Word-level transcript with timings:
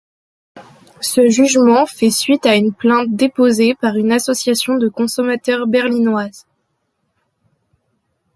Ce 1.01 1.29
jugement 1.29 1.85
fait 1.85 2.09
suite 2.09 2.47
à 2.47 2.55
une 2.55 2.73
plainte 2.73 3.13
déposée 3.15 3.75
par 3.75 3.95
une 3.97 4.11
association 4.11 4.79
de 4.79 4.89
consommateurs 4.89 5.67
berlinoise. 5.67 6.47